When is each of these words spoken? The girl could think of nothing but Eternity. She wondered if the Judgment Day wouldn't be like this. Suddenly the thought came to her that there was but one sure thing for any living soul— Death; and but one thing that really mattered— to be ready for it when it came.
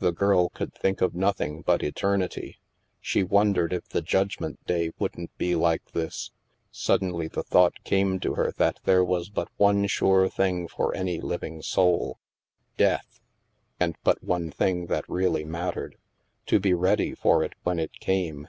The 0.00 0.10
girl 0.10 0.48
could 0.48 0.74
think 0.74 1.00
of 1.00 1.14
nothing 1.14 1.62
but 1.62 1.84
Eternity. 1.84 2.58
She 3.00 3.22
wondered 3.22 3.72
if 3.72 3.88
the 3.88 4.02
Judgment 4.02 4.58
Day 4.66 4.90
wouldn't 4.98 5.38
be 5.38 5.54
like 5.54 5.92
this. 5.92 6.32
Suddenly 6.72 7.28
the 7.28 7.44
thought 7.44 7.84
came 7.84 8.18
to 8.18 8.34
her 8.34 8.50
that 8.56 8.80
there 8.82 9.04
was 9.04 9.30
but 9.30 9.46
one 9.56 9.86
sure 9.86 10.28
thing 10.28 10.66
for 10.66 10.92
any 10.96 11.20
living 11.20 11.62
soul— 11.62 12.18
Death; 12.76 13.20
and 13.78 13.94
but 14.02 14.20
one 14.20 14.50
thing 14.50 14.86
that 14.86 15.08
really 15.08 15.44
mattered— 15.44 15.94
to 16.46 16.58
be 16.58 16.74
ready 16.74 17.14
for 17.14 17.44
it 17.44 17.52
when 17.62 17.78
it 17.78 17.92
came. 18.00 18.48